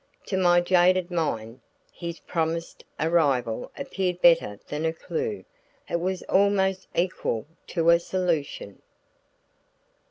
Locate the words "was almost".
5.99-6.87